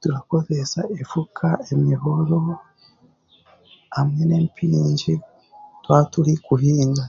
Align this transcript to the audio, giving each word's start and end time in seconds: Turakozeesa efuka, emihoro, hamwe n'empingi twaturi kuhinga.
Turakozeesa 0.00 0.80
efuka, 1.00 1.48
emihoro, 1.72 2.38
hamwe 3.96 4.22
n'empingi 4.26 5.14
twaturi 5.82 6.34
kuhinga. 6.46 7.04